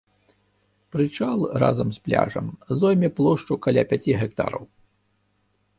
Прычал 0.95 1.39
разам 1.63 1.87
з 1.97 2.01
пляжам 2.07 2.47
зойме 2.81 3.09
плошчу 3.21 3.53
каля 3.69 3.83
пяці 3.95 4.13
гектараў. 4.23 4.63